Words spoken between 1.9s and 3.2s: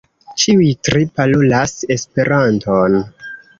Esperanton.